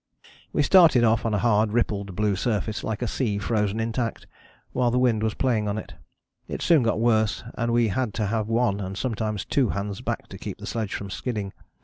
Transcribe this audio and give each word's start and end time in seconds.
"We 0.51 0.63
started 0.63 1.03
off 1.03 1.27
on 1.27 1.35
a 1.35 1.45
hard 1.45 1.73
rippled 1.73 2.15
blue 2.15 2.35
surface 2.35 2.83
like 2.83 3.03
a 3.03 3.07
sea 3.07 3.37
frozen 3.37 3.79
intact 3.79 4.25
while 4.71 4.89
the 4.89 4.97
wind 4.97 5.21
was 5.21 5.35
playing 5.35 5.67
on 5.67 5.77
it. 5.77 5.93
It 6.47 6.63
soon 6.63 6.81
got 6.81 6.99
worse 6.99 7.43
and 7.53 7.71
we 7.71 7.89
had 7.89 8.11
to 8.15 8.25
have 8.25 8.47
one 8.47 8.79
and 8.79 8.97
sometimes 8.97 9.45
two 9.45 9.69
hands 9.69 10.01
back 10.01 10.27
to 10.29 10.39
keep 10.39 10.57
the 10.57 10.65
sledge 10.65 10.95
from 10.95 11.11
skidding. 11.11 11.53